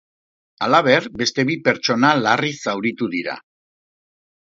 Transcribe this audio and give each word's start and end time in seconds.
Halaber, 0.67 1.09
beste 1.23 1.45
bi 1.51 1.59
pertsona 1.69 2.11
larri 2.25 2.53
zauritu 2.67 3.15
dira. 3.17 3.41